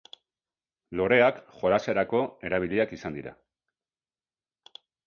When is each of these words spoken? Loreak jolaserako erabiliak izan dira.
Loreak 1.01 1.37
jolaserako 1.59 2.23
erabiliak 2.51 2.99
izan 2.99 3.21
dira. 3.21 3.39